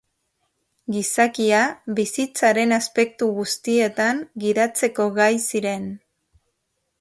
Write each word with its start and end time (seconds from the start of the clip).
Gizakia 0.93 1.59
bizitzaren 1.99 2.73
aspektu 2.77 3.27
guztietan 3.37 4.25
gidatzeko 4.47 5.07
gai 5.21 5.31
ziren. 5.45 5.87